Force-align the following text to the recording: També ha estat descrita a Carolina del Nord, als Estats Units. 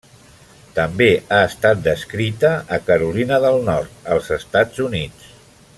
També 0.77 1.09
ha 1.35 1.41
estat 1.49 1.83
descrita 1.89 2.51
a 2.77 2.81
Carolina 2.87 3.39
del 3.47 3.61
Nord, 3.69 4.01
als 4.17 4.33
Estats 4.41 4.85
Units. 4.91 5.29